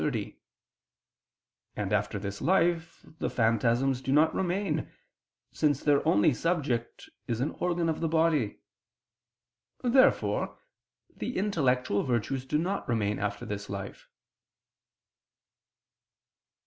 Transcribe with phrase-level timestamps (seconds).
[0.01, 0.35] 30);
[1.75, 4.91] and, after this life, the phantasms do not remain,
[5.51, 8.57] since their only subject is an organ of the body.
[9.83, 10.57] Therefore
[11.15, 14.09] the intellectual virtues do not remain after this life.